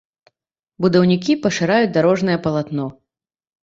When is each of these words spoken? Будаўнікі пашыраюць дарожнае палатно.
Будаўнікі 0.85 1.37
пашыраюць 1.45 1.95
дарожнае 2.01 2.37
палатно. 2.51 2.93